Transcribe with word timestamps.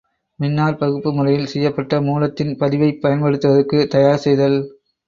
மின்னாற்பகுப்பு 0.39 1.09
முறையில் 1.13 1.45
செய்யப்பட்ட 1.45 2.01
மூலத்தின் 2.01 2.53
பதிவைப் 2.57 3.01
பயன்படுத்துவதற்கு 3.01 3.87
தயார் 3.87 4.23
செய்தல். 4.27 4.59